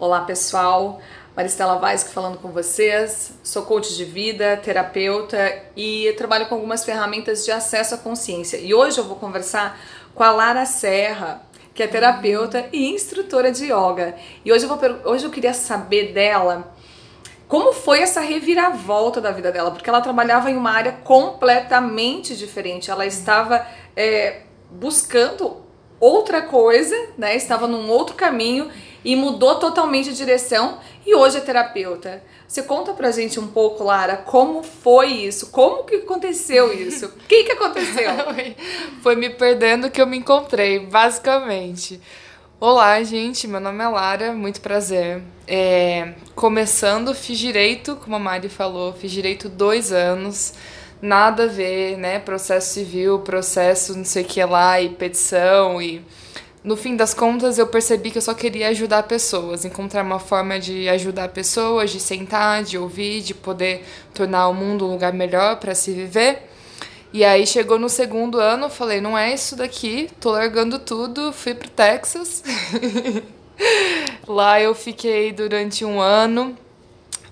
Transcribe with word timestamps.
Olá 0.00 0.22
pessoal, 0.22 0.98
Maristela 1.36 1.76
Vaz 1.76 2.04
falando 2.04 2.38
com 2.38 2.48
vocês. 2.50 3.34
Sou 3.42 3.66
coach 3.66 3.94
de 3.94 4.06
vida, 4.06 4.56
terapeuta 4.56 5.36
e 5.76 6.14
trabalho 6.16 6.46
com 6.46 6.54
algumas 6.54 6.82
ferramentas 6.86 7.44
de 7.44 7.52
acesso 7.52 7.96
à 7.96 7.98
consciência. 7.98 8.56
E 8.56 8.72
hoje 8.72 8.96
eu 8.96 9.04
vou 9.04 9.16
conversar 9.16 9.78
com 10.14 10.22
a 10.22 10.30
Lara 10.30 10.64
Serra, 10.64 11.42
que 11.74 11.82
é 11.82 11.86
terapeuta 11.86 12.66
e 12.72 12.88
instrutora 12.88 13.52
de 13.52 13.66
yoga. 13.66 14.16
E 14.42 14.50
hoje 14.50 14.64
eu, 14.64 14.74
vou, 14.74 14.78
hoje 15.04 15.26
eu 15.26 15.30
queria 15.30 15.52
saber 15.52 16.14
dela 16.14 16.74
como 17.46 17.74
foi 17.74 18.00
essa 18.00 18.22
reviravolta 18.22 19.20
da 19.20 19.32
vida 19.32 19.52
dela, 19.52 19.70
porque 19.70 19.90
ela 19.90 20.00
trabalhava 20.00 20.50
em 20.50 20.56
uma 20.56 20.70
área 20.70 20.92
completamente 21.04 22.34
diferente. 22.34 22.90
Ela 22.90 23.04
estava 23.04 23.66
é, 23.94 24.44
buscando 24.70 25.58
outra 26.00 26.40
coisa, 26.40 26.96
né? 27.18 27.36
Estava 27.36 27.66
num 27.66 27.90
outro 27.90 28.16
caminho 28.16 28.70
e 29.04 29.16
mudou 29.16 29.56
totalmente 29.56 30.10
de 30.10 30.16
direção 30.16 30.78
e 31.06 31.14
hoje 31.14 31.38
é 31.38 31.40
terapeuta. 31.40 32.22
Você 32.46 32.62
conta 32.62 32.92
pra 32.92 33.10
gente 33.10 33.38
um 33.38 33.46
pouco, 33.46 33.84
Lara, 33.84 34.16
como 34.16 34.62
foi 34.62 35.08
isso? 35.08 35.50
Como 35.50 35.84
que 35.84 35.96
aconteceu 35.96 36.72
isso? 36.72 37.06
O 37.06 37.10
que 37.28 37.44
que 37.44 37.52
aconteceu? 37.52 38.10
foi 39.02 39.16
me 39.16 39.30
perdendo 39.30 39.90
que 39.90 40.00
eu 40.00 40.06
me 40.06 40.18
encontrei, 40.18 40.80
basicamente. 40.80 42.00
Olá, 42.60 43.02
gente, 43.02 43.48
meu 43.48 43.60
nome 43.60 43.82
é 43.82 43.88
Lara, 43.88 44.32
muito 44.32 44.60
prazer. 44.60 45.22
É, 45.46 46.14
começando, 46.34 47.14
fiz 47.14 47.38
direito, 47.38 47.96
como 47.96 48.16
a 48.16 48.18
Mari 48.18 48.48
falou, 48.48 48.92
fiz 48.92 49.10
direito 49.10 49.48
dois 49.48 49.92
anos 49.92 50.52
nada 51.02 51.44
a 51.44 51.46
ver, 51.46 51.96
né? 51.96 52.18
Processo 52.18 52.74
civil, 52.74 53.20
processo 53.20 53.96
não 53.96 54.04
sei 54.04 54.22
o 54.22 54.26
que 54.26 54.44
lá 54.44 54.80
e 54.80 54.90
petição 54.90 55.80
e 55.80 56.04
no 56.62 56.76
fim 56.76 56.94
das 56.94 57.14
contas 57.14 57.58
eu 57.58 57.66
percebi 57.66 58.10
que 58.10 58.18
eu 58.18 58.22
só 58.22 58.34
queria 58.34 58.68
ajudar 58.68 59.04
pessoas, 59.04 59.64
encontrar 59.64 60.02
uma 60.02 60.18
forma 60.18 60.58
de 60.60 60.88
ajudar 60.88 61.28
pessoas, 61.28 61.90
de 61.90 61.98
sentar, 61.98 62.62
de 62.62 62.76
ouvir, 62.76 63.22
de 63.22 63.32
poder 63.32 63.84
tornar 64.12 64.48
o 64.48 64.54
mundo 64.54 64.86
um 64.86 64.92
lugar 64.92 65.12
melhor 65.12 65.56
para 65.56 65.74
se 65.74 65.92
viver. 65.92 66.50
E 67.12 67.24
aí 67.24 67.46
chegou 67.46 67.78
no 67.78 67.88
segundo 67.88 68.38
ano, 68.38 68.68
falei, 68.68 69.00
não 69.00 69.16
é 69.16 69.34
isso 69.34 69.56
daqui, 69.56 70.08
tô 70.20 70.30
largando 70.30 70.78
tudo, 70.78 71.32
fui 71.32 71.54
pro 71.54 71.68
Texas. 71.68 72.44
Lá 74.28 74.60
eu 74.60 74.74
fiquei 74.74 75.32
durante 75.32 75.84
um 75.84 76.00
ano. 76.00 76.56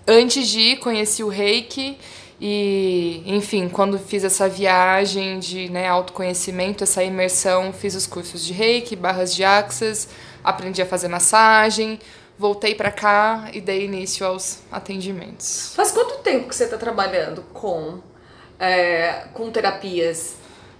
Antes 0.06 0.48
de 0.48 0.60
ir, 0.60 0.76
conheci 0.78 1.22
o 1.22 1.28
Reiki 1.28 1.98
e, 2.40 3.22
enfim, 3.26 3.68
quando 3.68 3.98
fiz 3.98 4.22
essa 4.22 4.48
viagem 4.48 5.40
de 5.40 5.68
né, 5.70 5.88
autoconhecimento, 5.88 6.84
essa 6.84 7.02
imersão, 7.02 7.72
fiz 7.72 7.96
os 7.96 8.06
cursos 8.06 8.44
de 8.44 8.52
reiki, 8.52 8.94
barras 8.94 9.34
de 9.34 9.42
axis, 9.42 10.08
aprendi 10.44 10.80
a 10.80 10.86
fazer 10.86 11.08
massagem, 11.08 11.98
voltei 12.38 12.76
para 12.76 12.92
cá 12.92 13.50
e 13.52 13.60
dei 13.60 13.84
início 13.84 14.24
aos 14.24 14.60
atendimentos. 14.70 15.72
Faz 15.74 15.90
quanto 15.90 16.18
tempo 16.18 16.48
que 16.48 16.54
você 16.54 16.64
está 16.64 16.76
trabalhando 16.76 17.42
com, 17.52 18.00
é, 18.58 19.24
com 19.34 19.50
terapias? 19.50 20.36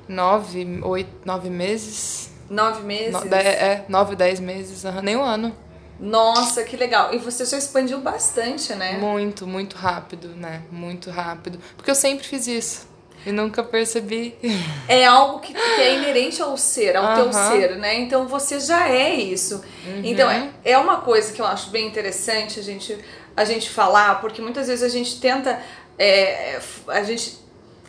Nove, 0.06 0.80
oito, 0.82 1.10
nove 1.24 1.50
meses. 1.50 2.30
Nove 2.48 2.82
meses? 2.82 3.12
No, 3.12 3.34
é, 3.34 3.84
nove, 3.88 4.14
dez 4.14 4.38
meses, 4.38 4.84
uhum, 4.84 5.02
nem 5.02 5.16
um 5.16 5.22
ano. 5.22 5.54
Nossa, 5.98 6.62
que 6.62 6.76
legal. 6.76 7.12
E 7.12 7.18
você 7.18 7.44
já 7.44 7.58
expandiu 7.58 8.00
bastante, 8.00 8.72
né? 8.74 8.98
Muito, 8.98 9.46
muito 9.46 9.76
rápido, 9.76 10.28
né? 10.28 10.62
Muito 10.70 11.10
rápido. 11.10 11.58
Porque 11.76 11.90
eu 11.90 11.94
sempre 11.94 12.26
fiz 12.26 12.46
isso. 12.46 12.88
E 13.26 13.32
nunca 13.32 13.62
percebi. 13.64 14.36
É 14.88 15.04
algo 15.04 15.40
que, 15.40 15.52
que 15.52 15.80
é 15.80 15.96
inerente 15.96 16.40
ao 16.40 16.56
ser, 16.56 16.96
ao 16.96 17.14
teu 17.14 17.32
ser, 17.32 17.76
né? 17.76 17.94
Então 18.00 18.26
você 18.26 18.58
já 18.58 18.88
é 18.88 19.14
isso. 19.14 19.56
Uhum. 19.86 20.00
Então 20.02 20.30
é, 20.30 20.50
é 20.64 20.78
uma 20.78 20.98
coisa 21.02 21.32
que 21.32 21.42
eu 21.42 21.46
acho 21.46 21.68
bem 21.68 21.86
interessante 21.86 22.58
a 22.58 22.62
gente, 22.62 22.96
a 23.36 23.44
gente 23.44 23.68
falar, 23.68 24.20
porque 24.20 24.40
muitas 24.40 24.68
vezes 24.68 24.82
a 24.82 24.88
gente 24.88 25.20
tenta. 25.20 25.60
É, 25.98 26.58
a 26.86 27.02
gente 27.02 27.38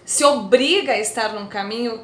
se 0.04 0.26
obriga 0.26 0.94
a 0.94 1.00
estar 1.00 1.34
num 1.34 1.48
caminho 1.48 2.02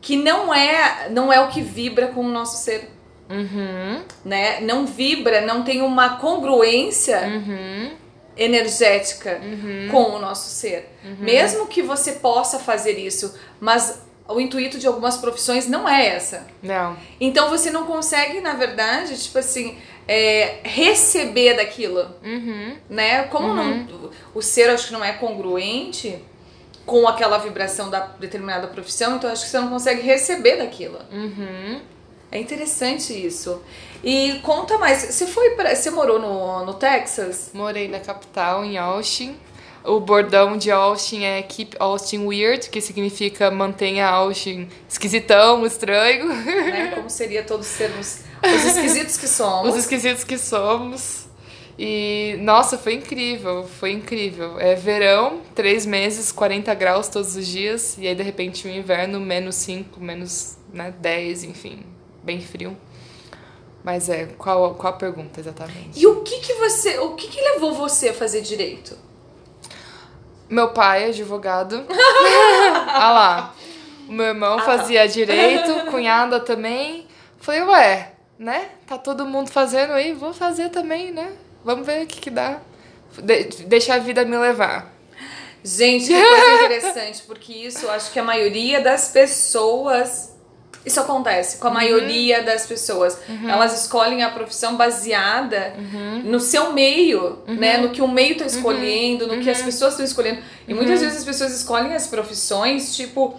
que 0.00 0.14
não 0.16 0.54
é, 0.54 1.08
não 1.10 1.32
é 1.32 1.40
o 1.40 1.48
que 1.48 1.62
vibra 1.62 2.08
com 2.08 2.20
o 2.20 2.28
nosso 2.28 2.62
ser. 2.62 2.95
Uhum. 3.28 4.02
Né? 4.24 4.60
Não 4.60 4.86
vibra, 4.86 5.40
não 5.40 5.62
tem 5.62 5.82
uma 5.82 6.16
congruência 6.18 7.20
uhum. 7.26 7.92
energética 8.36 9.40
uhum. 9.42 9.88
com 9.90 10.16
o 10.16 10.18
nosso 10.18 10.48
ser. 10.48 10.92
Mesmo 11.18 11.66
que 11.66 11.82
você 11.82 12.12
possa 12.12 12.58
fazer 12.58 12.98
isso, 12.98 13.34
mas 13.60 14.02
o 14.28 14.40
intuito 14.40 14.78
de 14.78 14.86
algumas 14.86 15.16
profissões 15.16 15.68
não 15.68 15.88
é 15.88 16.06
essa. 16.08 16.46
Não. 16.62 16.96
Então 17.20 17.48
você 17.48 17.70
não 17.70 17.86
consegue, 17.86 18.40
na 18.40 18.54
verdade, 18.54 19.16
tipo 19.20 19.38
assim, 19.38 19.78
é, 20.08 20.58
receber 20.64 21.54
daquilo. 21.54 22.10
Uhum. 22.24 22.76
Né? 22.88 23.24
Como 23.24 23.54
não, 23.54 23.72
uhum. 23.72 24.10
o 24.34 24.42
ser 24.42 24.70
acho 24.70 24.88
que 24.88 24.92
não 24.92 25.04
é 25.04 25.12
congruente 25.12 26.18
com 26.84 27.06
aquela 27.08 27.38
vibração 27.38 27.90
da 27.90 28.00
determinada 28.00 28.68
profissão, 28.68 29.16
então 29.16 29.28
acho 29.30 29.44
que 29.44 29.50
você 29.50 29.58
não 29.58 29.68
consegue 29.68 30.02
receber 30.02 30.56
daquilo. 30.56 30.98
Uhum. 31.12 31.80
É 32.30 32.38
interessante 32.38 33.12
isso. 33.12 33.62
E 34.02 34.38
conta 34.42 34.78
mais, 34.78 35.02
você 35.02 35.26
foi 35.26 35.50
para, 35.50 35.74
você 35.74 35.90
morou 35.90 36.18
no, 36.18 36.64
no 36.64 36.74
Texas? 36.74 37.50
Morei 37.54 37.88
na 37.88 38.00
capital, 38.00 38.64
em 38.64 38.76
Austin. 38.76 39.36
O 39.84 40.00
bordão 40.00 40.56
de 40.56 40.70
Austin 40.70 41.22
é 41.22 41.40
Keep 41.42 41.76
Austin 41.78 42.26
Weird, 42.26 42.68
que 42.70 42.80
significa 42.80 43.50
mantenha 43.52 44.08
Austin 44.08 44.68
esquisitão, 44.88 45.64
estranho. 45.64 46.26
Né? 46.26 46.90
Como 46.94 47.08
seria 47.08 47.44
todos 47.44 47.66
sermos 47.66 48.20
os 48.44 48.64
esquisitos 48.64 49.16
que 49.16 49.28
somos. 49.28 49.70
Os 49.70 49.76
esquisitos 49.76 50.24
que 50.24 50.36
somos. 50.36 51.26
E, 51.78 52.36
nossa, 52.40 52.76
foi 52.76 52.94
incrível, 52.94 53.64
foi 53.78 53.92
incrível. 53.92 54.58
É 54.58 54.74
verão, 54.74 55.42
três 55.54 55.86
meses, 55.86 56.32
40 56.32 56.74
graus 56.74 57.08
todos 57.08 57.36
os 57.36 57.46
dias, 57.46 57.96
e 57.98 58.08
aí 58.08 58.14
de 58.14 58.22
repente 58.22 58.66
o 58.66 58.70
inverno, 58.70 59.20
menos 59.20 59.54
5, 59.56 60.00
menos 60.00 60.56
né, 60.72 60.92
10, 60.98 61.44
enfim 61.44 61.95
bem 62.26 62.40
frio. 62.40 62.76
Mas 63.84 64.08
é, 64.08 64.26
qual, 64.36 64.74
qual 64.74 64.92
a 64.92 64.96
pergunta 64.96 65.38
exatamente? 65.38 65.98
E 65.98 66.06
o 66.08 66.22
que 66.22 66.40
que 66.40 66.54
você, 66.54 66.98
o 66.98 67.14
que 67.14 67.28
que 67.28 67.40
levou 67.40 67.72
você 67.72 68.08
a 68.08 68.14
fazer 68.14 68.40
direito? 68.40 68.98
Meu 70.50 70.70
pai 70.70 71.04
é 71.04 71.06
advogado. 71.06 71.86
ah 72.88 73.12
lá. 73.12 73.54
O 74.08 74.12
meu 74.12 74.26
irmão 74.26 74.58
ah, 74.58 74.62
fazia 74.62 75.02
tá. 75.02 75.06
direito, 75.06 75.86
cunhada 75.90 76.40
também. 76.40 77.06
Falei, 77.38 77.62
ué, 77.62 78.12
né? 78.36 78.70
Tá 78.86 78.98
todo 78.98 79.24
mundo 79.24 79.50
fazendo 79.50 79.92
aí, 79.92 80.12
vou 80.12 80.34
fazer 80.34 80.70
também, 80.70 81.12
né? 81.12 81.32
Vamos 81.64 81.86
ver 81.86 82.04
o 82.04 82.06
que 82.06 82.20
que 82.20 82.30
dá. 82.30 82.60
De 83.22 83.44
deixa 83.64 83.94
a 83.94 83.98
vida 83.98 84.24
me 84.24 84.36
levar. 84.36 84.92
Gente, 85.62 86.06
que 86.06 86.14
coisa 86.14 86.64
interessante, 86.64 87.22
porque 87.22 87.52
isso 87.52 87.88
acho 87.88 88.12
que 88.12 88.18
a 88.18 88.22
maioria 88.22 88.80
das 88.80 89.08
pessoas 89.08 90.35
isso 90.86 91.00
acontece 91.00 91.58
com 91.58 91.66
a 91.66 91.70
uhum. 91.70 91.76
maioria 91.76 92.44
das 92.44 92.64
pessoas. 92.64 93.18
Uhum. 93.28 93.50
Elas 93.50 93.82
escolhem 93.82 94.22
a 94.22 94.30
profissão 94.30 94.76
baseada 94.76 95.74
uhum. 95.76 96.22
no 96.24 96.38
seu 96.38 96.72
meio, 96.72 97.40
né? 97.48 97.78
No 97.78 97.90
que 97.90 98.00
o 98.00 98.06
meio 98.06 98.34
está 98.34 98.46
escolhendo, 98.46 99.26
no 99.26 99.42
que 99.42 99.50
as 99.50 99.60
pessoas 99.60 99.94
estão 99.94 100.06
escolhendo. 100.06 100.38
E 100.68 100.72
muitas 100.72 101.00
vezes 101.00 101.18
as 101.18 101.24
pessoas 101.24 101.52
escolhem 101.52 101.92
as 101.92 102.06
profissões, 102.06 102.94
tipo 102.94 103.38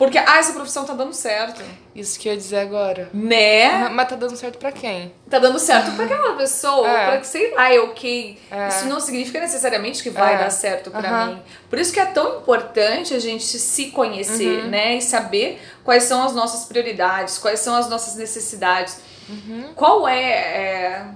porque, 0.00 0.16
ah, 0.16 0.38
essa 0.38 0.54
profissão 0.54 0.86
tá 0.86 0.94
dando 0.94 1.12
certo. 1.12 1.60
Isso 1.94 2.18
que 2.18 2.26
eu 2.26 2.32
ia 2.32 2.38
dizer 2.38 2.60
agora. 2.60 3.10
Né? 3.12 3.86
Mas 3.90 4.08
tá 4.08 4.16
dando 4.16 4.34
certo 4.34 4.56
pra 4.56 4.72
quem? 4.72 5.12
Tá 5.28 5.38
dando 5.38 5.58
certo 5.58 5.94
pra 5.94 6.06
aquela 6.06 6.36
pessoa, 6.36 6.88
é. 6.88 7.06
pra 7.06 7.18
que, 7.18 7.26
sei 7.26 7.54
lá, 7.54 7.70
é 7.70 7.78
ok. 7.78 8.38
É. 8.50 8.68
Isso 8.68 8.86
não 8.86 8.98
significa 8.98 9.38
necessariamente 9.38 10.02
que 10.02 10.08
vai 10.08 10.36
é. 10.36 10.38
dar 10.38 10.48
certo 10.48 10.90
pra 10.90 11.26
mim. 11.26 11.42
Por 11.68 11.78
isso 11.78 11.92
que 11.92 12.00
é 12.00 12.06
tão 12.06 12.38
importante 12.38 13.12
a 13.12 13.18
gente 13.18 13.58
se 13.58 13.90
conhecer, 13.90 14.64
uhum. 14.64 14.70
né? 14.70 14.96
E 14.96 15.02
saber 15.02 15.60
quais 15.84 16.04
são 16.04 16.22
as 16.22 16.34
nossas 16.34 16.64
prioridades, 16.64 17.36
quais 17.36 17.60
são 17.60 17.76
as 17.76 17.86
nossas 17.90 18.16
necessidades. 18.16 19.02
Uhum. 19.28 19.74
Qual 19.74 20.08
é, 20.08 20.32
é, 20.32 21.06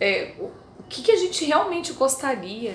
é 0.00 0.32
o 0.40 0.82
que, 0.88 1.02
que 1.02 1.12
a 1.12 1.16
gente 1.16 1.44
realmente 1.44 1.92
gostaria 1.92 2.74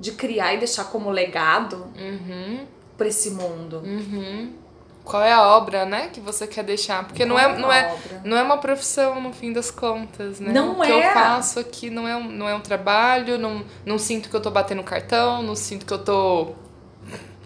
de 0.00 0.10
criar 0.10 0.54
e 0.54 0.58
deixar 0.58 0.82
como 0.86 1.10
legado. 1.10 1.92
Uhum 1.96 2.77
para 2.98 3.08
esse 3.08 3.30
mundo. 3.30 3.78
Uhum. 3.78 4.52
Qual 5.04 5.22
é 5.22 5.32
a 5.32 5.56
obra, 5.56 5.86
né, 5.86 6.08
que 6.12 6.20
você 6.20 6.46
quer 6.46 6.62
deixar? 6.62 7.06
Porque 7.06 7.24
não 7.24 7.38
é, 7.38 7.56
não 7.56 7.72
é, 7.72 7.96
não 8.24 8.36
é 8.36 8.42
uma 8.42 8.58
profissão 8.58 9.18
no 9.22 9.32
fim 9.32 9.54
das 9.54 9.70
contas, 9.70 10.38
né? 10.38 10.52
Não 10.52 10.78
o 10.78 10.82
que 10.82 10.92
é. 10.92 11.08
eu 11.08 11.12
faço 11.14 11.58
aqui 11.58 11.88
não 11.88 12.06
é 12.06 12.14
um, 12.14 12.28
não 12.30 12.46
é 12.46 12.54
um 12.54 12.60
trabalho, 12.60 13.38
não, 13.38 13.64
não 13.86 13.98
sinto 13.98 14.28
que 14.28 14.36
eu 14.36 14.40
tô 14.40 14.50
batendo 14.50 14.82
cartão, 14.82 15.42
não 15.42 15.54
sinto 15.54 15.86
que 15.86 15.94
eu 15.94 16.04
tô 16.04 16.52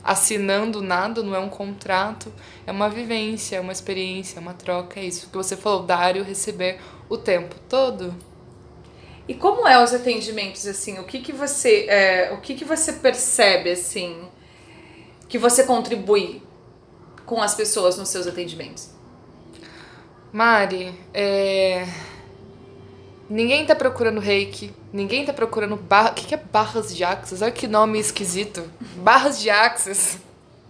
assinando 0.02 0.82
nada, 0.82 1.22
não 1.22 1.36
é 1.36 1.38
um 1.38 1.48
contrato, 1.48 2.32
é 2.66 2.72
uma 2.72 2.88
vivência, 2.88 3.56
é 3.56 3.60
uma 3.60 3.70
experiência, 3.70 4.38
é 4.38 4.40
uma 4.40 4.54
troca, 4.54 4.98
é 4.98 5.04
isso 5.04 5.28
que 5.28 5.36
você 5.36 5.56
falou, 5.56 5.84
dar 5.84 6.16
e 6.16 6.22
receber 6.22 6.80
o 7.08 7.16
tempo 7.16 7.54
todo. 7.68 8.12
E 9.28 9.34
como 9.34 9.68
é 9.68 9.80
os 9.82 9.94
atendimentos 9.94 10.66
assim? 10.66 10.98
O 10.98 11.04
que 11.04 11.20
que 11.20 11.32
você, 11.32 11.86
é, 11.88 12.32
o 12.32 12.40
que 12.40 12.54
que 12.54 12.64
você 12.64 12.94
percebe 12.94 13.70
assim? 13.70 14.28
Que 15.32 15.38
você 15.38 15.64
contribui 15.64 16.42
com 17.24 17.40
as 17.40 17.54
pessoas 17.54 17.96
nos 17.96 18.10
seus 18.10 18.26
atendimentos? 18.26 18.90
Mari, 20.30 20.94
é... 21.14 21.88
Ninguém 23.30 23.64
tá 23.64 23.74
procurando 23.74 24.20
reiki, 24.20 24.74
ninguém 24.92 25.24
tá 25.24 25.32
procurando 25.32 25.74
barra. 25.74 26.10
O 26.10 26.14
que, 26.14 26.26
que 26.26 26.34
é 26.34 26.36
barras 26.36 26.94
de 26.94 27.02
axis? 27.02 27.40
Olha 27.40 27.50
que 27.50 27.66
nome 27.66 27.98
esquisito. 27.98 28.70
Barras 28.96 29.40
de 29.40 29.48
axis. 29.48 30.18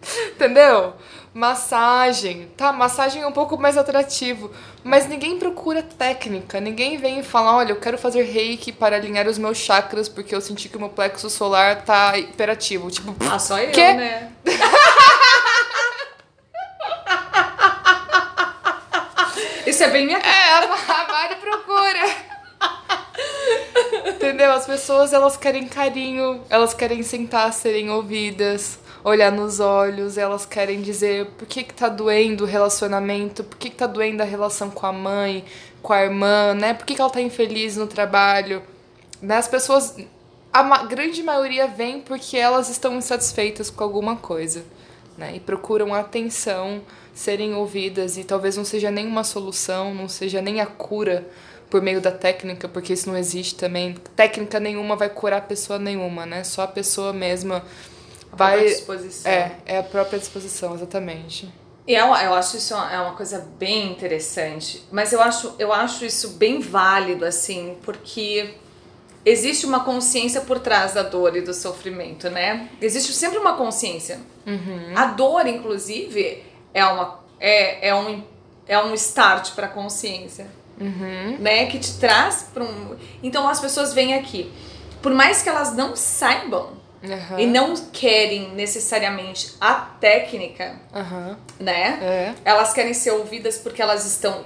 Entendeu? 0.34 0.94
Massagem. 1.34 2.50
Tá, 2.56 2.72
massagem 2.72 3.22
é 3.22 3.26
um 3.26 3.32
pouco 3.32 3.56
mais 3.56 3.78
atrativo. 3.78 4.50
Mas 4.84 5.06
ninguém 5.08 5.38
procura 5.38 5.82
técnica. 5.82 6.60
Ninguém 6.60 6.98
vem 6.98 7.20
e 7.20 7.22
fala: 7.22 7.56
olha, 7.56 7.72
eu 7.72 7.80
quero 7.80 7.96
fazer 7.96 8.22
reiki 8.24 8.70
para 8.72 8.96
alinhar 8.96 9.26
os 9.26 9.38
meus 9.38 9.56
chakras 9.58 10.08
porque 10.08 10.34
eu 10.34 10.40
senti 10.40 10.68
que 10.68 10.76
o 10.76 10.80
meu 10.80 10.90
plexo 10.90 11.30
solar 11.30 11.82
tá 11.84 12.18
hiperativo. 12.18 12.90
Tipo, 12.90 13.14
Ah, 13.30 13.38
só 13.38 13.58
eu, 13.58 13.70
Quê? 13.70 13.92
né? 13.94 14.30
Isso 19.66 19.82
é 19.84 19.88
bem 19.90 20.06
minha 20.06 20.20
cara. 20.20 20.34
É, 20.34 20.52
a 20.52 21.02
a 21.02 21.08
Mari 21.12 21.36
procura. 21.36 22.32
Entendeu? 24.10 24.52
As 24.52 24.66
pessoas, 24.66 25.12
elas 25.12 25.36
querem 25.36 25.66
carinho, 25.68 26.42
elas 26.50 26.74
querem 26.74 27.02
sentar, 27.02 27.52
serem 27.52 27.90
ouvidas, 27.90 28.78
olhar 29.04 29.32
nos 29.32 29.60
olhos, 29.60 30.16
elas 30.16 30.46
querem 30.46 30.80
dizer 30.80 31.26
por 31.38 31.46
que 31.46 31.62
que 31.64 31.74
tá 31.74 31.88
doendo 31.88 32.44
o 32.44 32.46
relacionamento, 32.46 33.42
por 33.42 33.58
que 33.58 33.70
que 33.70 33.76
tá 33.76 33.86
doendo 33.86 34.22
a 34.22 34.26
relação 34.26 34.70
com 34.70 34.86
a 34.86 34.92
mãe, 34.92 35.44
com 35.82 35.92
a 35.92 36.02
irmã, 36.02 36.54
né? 36.54 36.74
Por 36.74 36.86
que 36.86 36.94
que 36.94 37.00
ela 37.00 37.10
tá 37.10 37.20
infeliz 37.20 37.76
no 37.76 37.86
trabalho? 37.86 38.62
Né? 39.20 39.36
As 39.36 39.48
pessoas, 39.48 39.96
a 40.52 40.62
ma- 40.62 40.84
grande 40.84 41.22
maioria 41.22 41.66
vem 41.66 42.00
porque 42.00 42.36
elas 42.36 42.68
estão 42.68 42.96
insatisfeitas 42.96 43.70
com 43.70 43.82
alguma 43.82 44.16
coisa, 44.16 44.64
né? 45.18 45.32
E 45.34 45.40
procuram 45.40 45.92
atenção, 45.94 46.80
serem 47.12 47.54
ouvidas 47.54 48.16
e 48.16 48.24
talvez 48.24 48.56
não 48.56 48.64
seja 48.64 48.90
nem 48.90 49.06
uma 49.06 49.24
solução, 49.24 49.94
não 49.94 50.08
seja 50.08 50.40
nem 50.40 50.60
a 50.60 50.66
cura 50.66 51.26
por 51.68 51.80
meio 51.82 52.00
da 52.00 52.12
técnica, 52.12 52.68
porque 52.68 52.92
isso 52.92 53.08
não 53.08 53.16
existe 53.16 53.54
também. 53.54 53.94
Técnica 54.14 54.60
nenhuma 54.60 54.94
vai 54.94 55.08
curar 55.08 55.40
pessoa 55.42 55.78
nenhuma, 55.78 56.24
né? 56.26 56.44
Só 56.44 56.62
a 56.62 56.66
pessoa 56.68 57.12
mesma 57.12 57.64
vai 58.32 58.58
Própria 58.58 58.74
disposição. 58.74 59.30
é, 59.30 59.56
é 59.66 59.78
a 59.78 59.82
própria 59.82 60.18
disposição, 60.18 60.74
exatamente. 60.74 61.52
E 61.86 61.94
eu, 61.94 62.06
eu 62.06 62.34
acho 62.34 62.56
isso 62.56 62.74
é 62.74 63.00
uma 63.00 63.14
coisa 63.14 63.46
bem 63.58 63.90
interessante. 63.90 64.84
Mas 64.90 65.12
eu 65.12 65.20
acho, 65.20 65.54
eu 65.58 65.72
acho 65.72 66.04
isso 66.04 66.30
bem 66.30 66.60
válido, 66.60 67.24
assim, 67.24 67.76
porque 67.82 68.54
existe 69.24 69.66
uma 69.66 69.80
consciência 69.80 70.40
por 70.42 70.60
trás 70.60 70.94
da 70.94 71.02
dor 71.02 71.36
e 71.36 71.40
do 71.40 71.52
sofrimento, 71.52 72.30
né? 72.30 72.68
Existe 72.80 73.12
sempre 73.12 73.38
uma 73.38 73.56
consciência. 73.56 74.20
A 74.94 75.06
dor, 75.06 75.46
inclusive, 75.46 76.42
é, 76.72 76.84
uma, 76.84 77.20
é, 77.40 77.88
é, 77.88 77.94
um, 77.94 78.22
é 78.66 78.78
um 78.78 78.94
start 78.94 79.52
para 79.52 79.66
a 79.66 79.70
consciência, 79.70 80.46
né? 81.40 81.66
Que 81.66 81.78
te 81.80 81.98
traz 81.98 82.46
para 82.54 82.62
um. 82.62 82.96
Então 83.22 83.48
as 83.48 83.60
pessoas 83.60 83.92
vêm 83.92 84.14
aqui. 84.14 84.52
Por 85.00 85.12
mais 85.12 85.42
que 85.42 85.48
elas 85.48 85.74
não 85.74 85.96
saibam 85.96 86.80
Aham. 87.04 87.38
e 87.40 87.46
não 87.46 87.74
querem 87.92 88.50
necessariamente 88.54 89.54
a 89.60 89.74
técnica, 89.74 90.76
Aham. 90.94 91.36
né? 91.58 91.98
É. 92.00 92.34
Elas 92.44 92.72
querem 92.72 92.94
ser 92.94 93.10
ouvidas 93.12 93.58
porque 93.58 93.82
elas 93.82 94.04
estão 94.06 94.44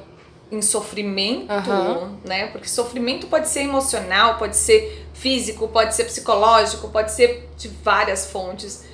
em 0.50 0.62
sofrimento, 0.62 1.50
Aham. 1.52 2.18
né? 2.24 2.46
Porque 2.48 2.68
sofrimento 2.68 3.26
pode 3.26 3.48
ser 3.48 3.60
emocional, 3.62 4.36
pode 4.38 4.56
ser 4.56 5.06
físico, 5.12 5.66
pode 5.68 5.94
ser 5.94 6.04
psicológico, 6.04 6.88
pode 6.88 7.10
ser 7.12 7.48
de 7.56 7.68
várias 7.68 8.30
fontes. 8.30 8.84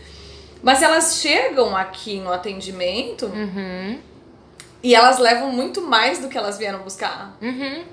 Mas 0.63 0.81
elas 0.83 1.17
chegam 1.21 1.77
aqui 1.77 2.21
no 2.21 2.33
atendimento 2.33 3.27
Uhum. 3.27 3.99
e 4.83 4.95
elas 4.95 5.19
levam 5.19 5.51
muito 5.53 5.83
mais 5.83 6.19
do 6.21 6.29
que 6.29 6.39
elas 6.39 6.57
vieram 6.57 6.81
buscar. 6.81 7.37
Uhum. 7.43 7.85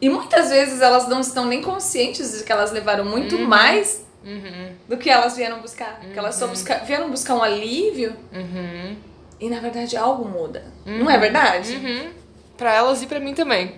E 0.00 0.08
muitas 0.10 0.50
vezes 0.50 0.80
elas 0.80 1.06
não 1.08 1.20
estão 1.20 1.46
nem 1.46 1.62
conscientes 1.62 2.36
de 2.36 2.42
que 2.44 2.50
elas 2.52 2.72
levaram 2.72 3.04
muito 3.04 3.38
mais 3.38 4.03
Uhum. 4.24 4.70
do 4.88 4.96
que 4.96 5.10
elas 5.10 5.36
vieram 5.36 5.60
buscar. 5.60 6.00
Que 6.00 6.18
elas 6.18 6.34
só 6.34 6.46
busca- 6.46 6.78
vieram 6.86 7.10
buscar 7.10 7.34
um 7.34 7.42
alívio 7.42 8.16
Uhum. 8.32 8.96
e 9.38 9.50
na 9.50 9.60
verdade 9.60 9.96
algo 9.96 10.24
muda. 10.28 10.64
Não 10.86 11.10
é 11.10 11.18
verdade? 11.18 11.74
Uhum. 11.76 12.10
Pra 12.56 12.72
elas 12.74 13.02
e 13.02 13.06
pra 13.06 13.20
mim 13.20 13.34
também. 13.34 13.74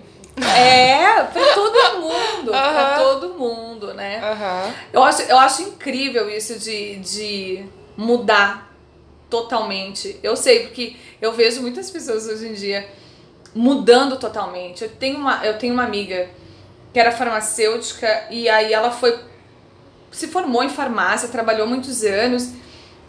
É, 0.55 1.23
pra 1.23 1.53
todo 1.55 1.99
mundo, 2.01 2.51
pra 2.51 2.95
Aham. 2.95 3.03
todo 3.03 3.33
mundo, 3.33 3.93
né? 3.93 4.21
Eu 4.93 5.03
acho, 5.03 5.23
eu 5.23 5.37
acho 5.37 5.63
incrível 5.63 6.29
isso 6.29 6.57
de, 6.59 6.95
de 6.97 7.65
mudar 7.97 8.71
totalmente. 9.29 10.19
Eu 10.23 10.35
sei, 10.37 10.61
porque 10.61 10.95
eu 11.21 11.33
vejo 11.33 11.61
muitas 11.61 11.89
pessoas 11.89 12.27
hoje 12.27 12.47
em 12.47 12.53
dia 12.53 12.87
mudando 13.53 14.17
totalmente. 14.17 14.83
Eu 14.83 14.89
tenho 14.89 15.17
uma, 15.17 15.43
eu 15.45 15.57
tenho 15.57 15.73
uma 15.73 15.83
amiga 15.83 16.29
que 16.93 16.99
era 16.99 17.11
farmacêutica 17.11 18.27
e 18.29 18.47
aí 18.47 18.71
ela 18.73 18.91
foi 18.91 19.19
se 20.11 20.27
formou 20.27 20.63
em 20.63 20.69
farmácia, 20.69 21.29
trabalhou 21.29 21.67
muitos 21.67 22.03
anos 22.03 22.51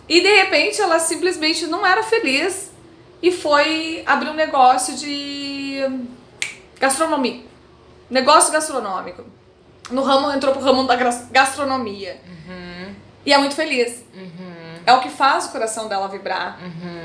e 0.08 0.20
de 0.20 0.36
repente 0.36 0.80
ela 0.80 0.98
simplesmente 0.98 1.66
não 1.66 1.86
era 1.86 2.02
feliz 2.02 2.70
e 3.22 3.30
foi 3.32 4.02
abrir 4.06 4.30
um 4.30 4.34
negócio 4.34 4.94
de 4.96 5.80
gastronomia. 6.78 7.42
Negócio 8.08 8.52
gastronômico. 8.52 9.24
No 9.90 10.02
ramo, 10.02 10.30
entrou 10.32 10.52
pro 10.54 10.62
ramo 10.62 10.84
da 10.84 10.96
gastronomia. 11.30 12.20
E 13.26 13.32
é 13.32 13.38
muito 13.38 13.54
feliz. 13.54 14.04
É 14.86 14.92
o 14.94 15.00
que 15.00 15.10
faz 15.10 15.46
o 15.46 15.52
coração 15.52 15.88
dela 15.88 16.08
vibrar. 16.08 16.58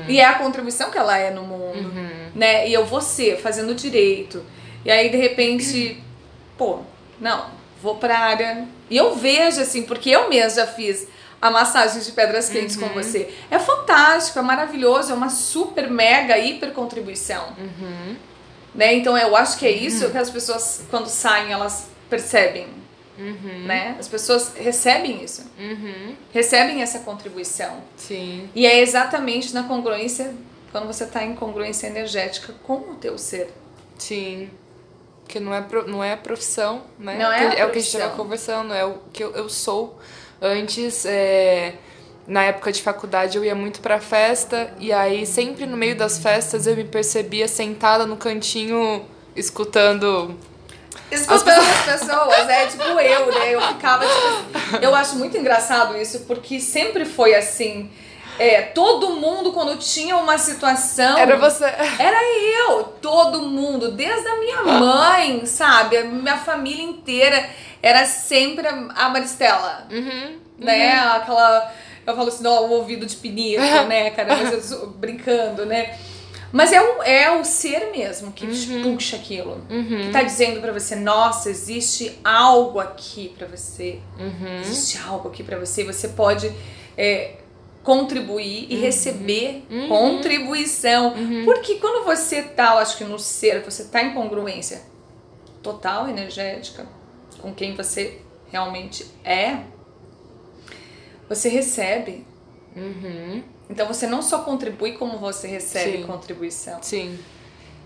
E 0.08 0.20
é 0.20 0.24
a 0.24 0.38
contribuição 0.38 0.90
que 0.90 0.96
ela 0.96 1.18
é 1.18 1.30
no 1.30 1.42
mundo. 1.42 1.90
Né? 2.34 2.68
E 2.68 2.72
eu 2.72 2.86
ser, 3.00 3.38
fazendo 3.38 3.74
direito. 3.74 4.42
E 4.84 4.90
aí, 4.90 5.10
de 5.10 5.16
repente, 5.16 6.02
pô, 6.56 6.80
não, 7.20 7.46
vou 7.82 7.96
pra 7.96 8.18
área. 8.18 8.66
E 8.90 8.96
eu 8.96 9.14
vejo, 9.14 9.60
assim, 9.60 9.82
porque 9.82 10.10
eu 10.10 10.28
mesma 10.28 10.64
já 10.64 10.66
fiz 10.66 11.06
a 11.40 11.50
massagem 11.50 12.00
de 12.00 12.10
pedras 12.12 12.48
quentes 12.48 12.74
com 12.74 12.88
você. 12.88 13.32
É 13.50 13.58
fantástico, 13.58 14.38
é 14.38 14.42
maravilhoso, 14.42 15.12
é 15.12 15.14
uma 15.14 15.28
super, 15.28 15.90
mega, 15.90 16.38
hiper 16.38 16.72
contribuição. 16.72 17.52
Né? 18.74 18.94
Então 18.94 19.16
eu 19.16 19.36
acho 19.36 19.58
que 19.58 19.66
é 19.66 19.70
isso 19.70 20.10
que 20.10 20.16
as 20.16 20.30
pessoas, 20.30 20.84
quando 20.90 21.06
saem, 21.06 21.52
elas 21.52 21.88
percebem. 22.08 22.68
Né? 23.66 23.94
As 23.98 24.08
pessoas 24.08 24.54
recebem 24.56 25.22
isso. 25.22 25.42
Uhum. 25.58 26.16
Recebem 26.32 26.82
essa 26.82 27.00
contribuição. 27.00 27.82
Sim. 27.96 28.48
E 28.54 28.66
é 28.66 28.80
exatamente 28.80 29.54
na 29.54 29.64
congruência, 29.64 30.34
quando 30.72 30.86
você 30.86 31.04
está 31.04 31.22
em 31.22 31.34
congruência 31.34 31.86
energética 31.86 32.54
com 32.64 32.76
o 32.76 32.94
teu 32.94 33.18
ser. 33.18 33.52
Sim. 33.98 34.48
Que 35.26 35.40
não 35.40 35.54
é, 35.54 35.60
pro- 35.62 35.86
não 35.88 36.02
é 36.04 36.12
a 36.12 36.16
profissão, 36.16 36.82
né? 36.98 37.16
Não 37.18 37.32
é 37.32 37.38
Que- 37.38 37.44
a 37.44 37.46
é 37.46 37.48
o 37.48 37.52
que 37.52 37.60
a 37.60 37.62
gente 37.62 37.70
profissão. 37.72 38.00
estava 38.00 38.16
conversando, 38.16 38.74
é 38.74 38.84
o 38.84 38.98
que 39.12 39.22
eu, 39.24 39.32
eu 39.32 39.48
sou. 39.48 39.98
Antes, 40.40 41.04
é, 41.06 41.74
na 42.26 42.44
época 42.44 42.70
de 42.70 42.82
faculdade, 42.82 43.36
eu 43.36 43.44
ia 43.44 43.54
muito 43.54 43.80
pra 43.80 43.98
festa, 44.00 44.72
e 44.78 44.92
aí 44.92 45.24
sempre 45.26 45.64
no 45.66 45.76
meio 45.76 45.96
das 45.96 46.18
festas 46.18 46.66
eu 46.66 46.76
me 46.76 46.84
percebia 46.84 47.48
sentada 47.48 48.04
no 48.06 48.16
cantinho 48.16 49.04
escutando. 49.34 50.38
Escutando 51.10 51.60
as 51.60 51.84
pessoas, 51.84 52.48
é 52.48 52.66
tipo 52.66 52.82
eu, 52.82 53.26
né? 53.32 53.54
Eu 53.54 53.60
ficava 53.62 54.04
tipo. 54.04 54.76
Eu 54.84 54.94
acho 54.94 55.16
muito 55.16 55.36
engraçado 55.36 55.96
isso, 55.96 56.20
porque 56.20 56.60
sempre 56.60 57.04
foi 57.04 57.34
assim. 57.34 57.90
É, 58.38 58.62
todo 58.62 59.10
mundo, 59.10 59.52
quando 59.52 59.78
tinha 59.78 60.16
uma 60.16 60.36
situação. 60.38 61.16
Era 61.18 61.36
você. 61.36 61.64
Era 61.64 62.18
eu, 62.68 62.82
todo 63.00 63.42
mundo, 63.42 63.92
desde 63.92 64.26
a 64.28 64.38
minha 64.38 64.62
mãe, 64.62 65.46
sabe? 65.46 65.96
A 65.98 66.04
minha 66.04 66.36
família 66.38 66.82
inteira 66.82 67.48
era 67.82 68.04
sempre 68.06 68.66
a 68.66 69.08
Maristela, 69.08 69.86
Uhum. 69.90 70.38
né? 70.58 70.92
Aquela. 70.92 71.72
Eu 72.06 72.14
falo 72.16 72.28
assim, 72.28 72.46
ó, 72.46 72.60
o 72.62 72.70
ouvido 72.72 73.06
de 73.06 73.16
pinico, 73.16 73.62
né, 73.88 74.10
cara? 74.10 74.36
Mas 74.36 74.70
eu 74.72 74.88
brincando, 74.88 75.64
né? 75.64 75.96
Mas 76.52 76.72
é 76.72 76.80
o, 76.80 77.02
é 77.02 77.30
o 77.40 77.44
ser 77.44 77.90
mesmo 77.90 78.30
que 78.30 78.46
te 78.46 78.80
puxa 78.82 79.16
aquilo. 79.16 79.64
Que 79.68 80.10
tá 80.12 80.22
dizendo 80.22 80.60
pra 80.60 80.72
você, 80.72 80.94
nossa, 80.96 81.50
existe 81.50 82.16
algo 82.22 82.78
aqui 82.78 83.32
pra 83.36 83.46
você. 83.46 84.00
Existe 84.60 84.98
algo 85.08 85.28
aqui 85.30 85.42
pra 85.42 85.58
você. 85.58 85.82
Você 85.84 86.08
pode 86.08 86.52
é, 86.96 87.36
contribuir 87.84 88.66
e 88.70 88.76
receber 88.76 89.64
contribuição. 89.88 91.14
Porque 91.44 91.76
quando 91.76 92.04
você 92.04 92.42
tá, 92.42 92.72
eu 92.72 92.78
acho 92.78 92.96
que 92.96 93.04
no 93.04 93.18
ser, 93.18 93.62
você 93.62 93.84
tá 93.84 94.02
em 94.02 94.14
congruência 94.14 94.82
total 95.62 96.08
energética 96.08 96.86
com 97.40 97.54
quem 97.54 97.74
você 97.74 98.20
realmente 98.50 99.06
é, 99.22 99.58
você 101.28 101.48
recebe. 101.48 102.26
Então 103.68 103.86
você 103.86 104.06
não 104.06 104.22
só 104.22 104.38
contribui, 104.42 104.92
como 104.92 105.18
você 105.18 105.46
recebe 105.46 105.98
Sim. 105.98 106.02
contribuição. 106.04 106.82
Sim. 106.82 107.18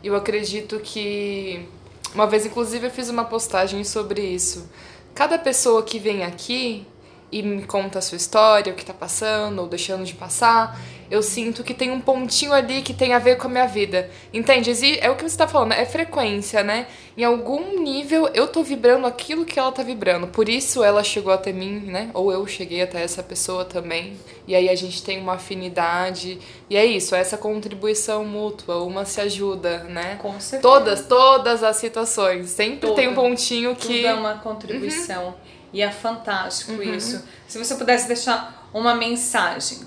Eu 0.02 0.14
acredito 0.14 0.78
que. 0.80 1.66
Uma 2.14 2.26
vez, 2.26 2.46
inclusive, 2.46 2.86
eu 2.86 2.90
fiz 2.90 3.08
uma 3.10 3.24
postagem 3.24 3.84
sobre 3.84 4.22
isso. 4.22 4.70
Cada 5.14 5.38
pessoa 5.38 5.82
que 5.82 5.98
vem 5.98 6.24
aqui 6.24 6.86
e 7.30 7.42
me 7.42 7.62
conta 7.64 7.98
a 7.98 8.02
sua 8.02 8.16
história, 8.16 8.72
o 8.72 8.76
que 8.76 8.84
tá 8.84 8.94
passando 8.94 9.60
ou 9.60 9.68
deixando 9.68 10.04
de 10.04 10.14
passar, 10.14 10.78
eu 11.10 11.22
sinto 11.22 11.64
que 11.64 11.72
tem 11.72 11.90
um 11.90 12.00
pontinho 12.00 12.52
ali 12.52 12.82
que 12.82 12.92
tem 12.92 13.14
a 13.14 13.18
ver 13.18 13.36
com 13.36 13.46
a 13.46 13.50
minha 13.50 13.66
vida. 13.66 14.10
Entende? 14.32 14.70
É 15.00 15.10
o 15.10 15.16
que 15.16 15.22
você 15.22 15.36
tá 15.36 15.48
falando, 15.48 15.72
é 15.72 15.84
frequência, 15.84 16.62
né? 16.62 16.86
Em 17.16 17.24
algum 17.24 17.82
nível 17.82 18.28
eu 18.34 18.46
tô 18.46 18.62
vibrando 18.62 19.06
aquilo 19.06 19.44
que 19.44 19.58
ela 19.58 19.72
tá 19.72 19.82
vibrando. 19.82 20.26
Por 20.26 20.48
isso 20.48 20.84
ela 20.84 21.02
chegou 21.02 21.32
até 21.32 21.52
mim, 21.52 21.80
né? 21.80 22.10
Ou 22.12 22.30
eu 22.30 22.46
cheguei 22.46 22.82
até 22.82 23.02
essa 23.02 23.22
pessoa 23.22 23.64
também. 23.64 24.16
E 24.46 24.54
aí 24.54 24.68
a 24.68 24.74
gente 24.74 25.02
tem 25.02 25.18
uma 25.18 25.34
afinidade. 25.34 26.38
E 26.68 26.76
é 26.76 26.84
isso, 26.84 27.14
é 27.14 27.20
essa 27.20 27.38
contribuição 27.38 28.24
mútua, 28.24 28.82
uma 28.82 29.04
se 29.04 29.20
ajuda, 29.20 29.84
né? 29.84 30.16
Com 30.20 30.38
certeza. 30.38 30.62
Todas, 30.62 31.06
todas 31.06 31.62
as 31.62 31.76
situações. 31.76 32.50
Sempre 32.50 32.90
tem 32.92 33.08
um 33.08 33.14
pontinho 33.14 33.74
que. 33.74 33.96
Tudo 33.96 34.06
é 34.06 34.14
uma 34.14 34.34
contribuição. 34.34 35.28
Uhum. 35.28 35.57
E 35.72 35.82
é 35.82 35.90
fantástico 35.90 36.72
uhum. 36.72 36.94
isso. 36.94 37.22
Se 37.46 37.58
você 37.58 37.74
pudesse 37.74 38.08
deixar 38.08 38.68
uma 38.72 38.94
mensagem 38.94 39.80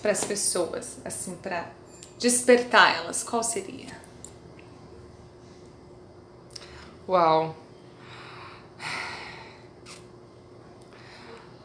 para 0.00 0.12
as 0.12 0.24
pessoas, 0.24 0.98
assim, 1.04 1.36
para 1.36 1.66
despertar 2.18 2.96
elas, 2.96 3.22
qual 3.22 3.42
seria? 3.42 3.98
Uau. 7.08 7.56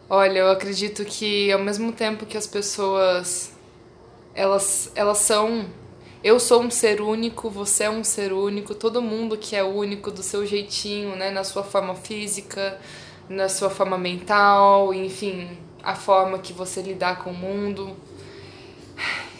Olha, 0.09 0.39
eu 0.39 0.51
acredito 0.51 1.03
que 1.03 1.51
ao 1.51 1.59
mesmo 1.59 1.91
tempo 1.91 2.25
que 2.25 2.37
as 2.37 2.45
pessoas 2.45 3.51
elas 4.35 4.91
elas 4.95 5.17
são 5.17 5.65
eu 6.23 6.39
sou 6.39 6.63
um 6.63 6.71
ser 6.71 7.01
único, 7.01 7.49
você 7.49 7.83
é 7.83 7.89
um 7.89 8.03
ser 8.03 8.33
único, 8.33 8.73
todo 8.73 9.01
mundo 9.01 9.37
que 9.37 9.55
é 9.55 9.63
único 9.63 10.09
do 10.09 10.23
seu 10.23 10.43
jeitinho, 10.45 11.15
né, 11.15 11.29
na 11.29 11.43
sua 11.43 11.63
forma 11.63 11.93
física, 11.93 12.79
na 13.29 13.49
sua 13.49 13.69
forma 13.69 13.97
mental, 13.97 14.93
enfim, 14.93 15.57
a 15.83 15.95
forma 15.95 16.39
que 16.39 16.53
você 16.53 16.81
lidar 16.81 17.19
com 17.19 17.31
o 17.31 17.33
mundo. 17.33 17.95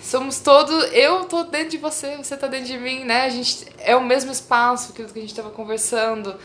Somos 0.02 0.40
todos. 0.40 0.92
Eu 0.94 1.26
tô 1.26 1.44
dentro 1.44 1.70
de 1.70 1.78
você, 1.78 2.18
você 2.18 2.38
tá 2.38 2.48
dentro 2.48 2.68
de 2.68 2.78
mim, 2.78 3.04
né? 3.04 3.22
A 3.22 3.30
gente 3.30 3.66
é 3.80 3.96
o 3.96 4.04
mesmo 4.04 4.32
espaço, 4.32 4.92
aquilo 4.92 5.10
que 5.10 5.18
a 5.18 5.22
gente 5.22 5.34
tava 5.34 5.50
conversando. 5.50 6.36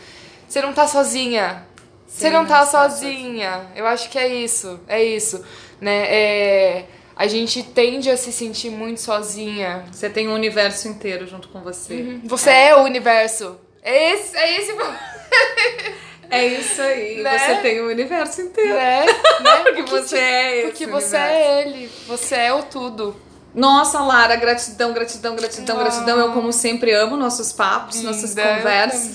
Você 0.47 0.61
não 0.61 0.73
tá 0.73 0.87
sozinha. 0.87 1.65
Você 2.07 2.29
não 2.29 2.45
tá 2.45 2.65
sozinha. 2.65 3.67
Eu 3.75 3.87
acho 3.87 4.09
que 4.09 4.17
é 4.17 4.27
isso. 4.27 4.79
É 4.87 5.01
isso. 5.03 5.45
Né? 5.79 6.05
É, 6.07 6.85
a 7.15 7.27
gente 7.27 7.63
tende 7.63 8.09
a 8.09 8.17
se 8.17 8.31
sentir 8.33 8.69
muito 8.69 8.99
sozinha. 8.99 9.85
Você 9.91 10.09
tem 10.09 10.27
o 10.27 10.31
um 10.31 10.33
universo 10.33 10.87
inteiro 10.87 11.27
junto 11.27 11.47
com 11.49 11.61
você. 11.61 11.93
Uhum. 11.93 12.21
Você 12.25 12.49
é. 12.49 12.69
é. 12.69 12.75
o 12.75 12.83
universo. 12.83 13.59
É 13.81 14.13
esse, 14.13 14.35
é 14.35 14.57
esse. 14.59 14.71
É 16.31 16.45
isso 16.45 16.81
aí. 16.81 17.21
Né? 17.21 17.37
Você 17.37 17.55
tem 17.57 17.81
o 17.81 17.89
universo 17.89 18.41
inteiro. 18.41 18.73
Né? 18.73 19.05
né? 19.43 19.57
Porque, 19.63 19.83
porque 19.83 19.83
você 19.83 20.17
é 20.17 20.61
Porque 20.63 20.87
você 20.87 21.17
é 21.17 21.61
ele. 21.61 21.91
Você 22.07 22.35
é 22.35 22.53
o 22.53 22.63
tudo. 22.63 23.15
Nossa, 23.53 23.99
Lara, 23.99 24.37
gratidão, 24.37 24.93
gratidão, 24.93 25.35
gratidão, 25.35 25.75
oh. 25.75 25.79
gratidão. 25.79 26.17
Eu, 26.17 26.31
como 26.31 26.53
sempre, 26.53 26.93
amo 26.93 27.17
nossos 27.17 27.51
papos, 27.51 27.97
Linda, 27.97 28.11
nossas 28.11 28.29
conversas. 28.33 29.13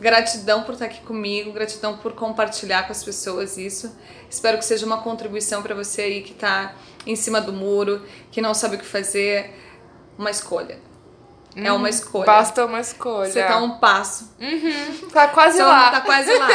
Gratidão 0.00 0.64
por 0.64 0.72
estar 0.72 0.86
aqui 0.86 1.00
comigo, 1.02 1.52
gratidão 1.52 1.96
por 1.96 2.12
compartilhar 2.12 2.84
com 2.84 2.90
as 2.90 3.04
pessoas 3.04 3.56
isso. 3.56 3.96
Espero 4.28 4.58
que 4.58 4.64
seja 4.64 4.84
uma 4.84 5.02
contribuição 5.02 5.62
para 5.62 5.72
você 5.72 6.02
aí 6.02 6.22
que 6.22 6.32
está 6.32 6.74
em 7.06 7.14
cima 7.14 7.40
do 7.40 7.52
muro, 7.52 8.02
que 8.32 8.42
não 8.42 8.54
sabe 8.54 8.74
o 8.74 8.78
que 8.78 8.84
fazer. 8.84 9.54
Uma 10.18 10.30
escolha. 10.30 10.78
Hum, 11.56 11.64
é 11.64 11.72
uma 11.72 11.80
uhum. 11.80 11.86
escolha. 11.86 12.26
Basta 12.26 12.66
uma 12.66 12.80
escolha. 12.80 13.30
Você 13.32 13.42
tá 13.42 13.56
um 13.56 13.78
passo. 13.78 14.30
Uhum, 14.38 15.08
tá 15.10 15.28
quase 15.28 15.62
lá. 15.62 15.90
Tá 15.90 16.00
quase 16.02 16.32
lá. 16.34 16.48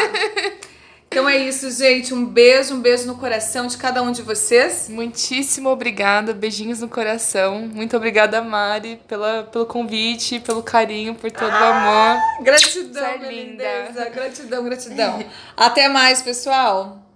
Então 1.14 1.28
é 1.28 1.38
isso, 1.40 1.70
gente. 1.70 2.14
Um 2.14 2.26
beijo, 2.26 2.74
um 2.74 2.80
beijo 2.80 3.06
no 3.06 3.16
coração 3.16 3.68
de 3.68 3.78
cada 3.78 4.02
um 4.02 4.14
de 4.14 4.22
vocês. 4.22 4.88
Muitíssimo 4.88 5.68
obrigada. 5.68 6.34
Beijinhos 6.34 6.80
no 6.80 6.88
coração. 6.88 7.68
Muito 7.68 7.98
obrigada, 7.98 8.42
Mari, 8.42 8.98
pela, 9.10 9.44
pelo 9.44 9.66
convite, 9.66 10.40
pelo 10.40 10.64
carinho, 10.64 11.14
por 11.14 11.30
todo 11.30 11.52
ah, 11.52 11.60
o 11.60 11.74
amor. 11.74 12.44
Gratidão, 12.46 13.04
Você 13.04 13.10
é 13.10 13.18
linda. 13.30 13.30
Lindeza. 13.30 14.10
Gratidão, 14.10 14.64
gratidão. 14.64 15.26
Até 15.58 15.90
mais, 15.90 16.22
pessoal. 16.22 17.11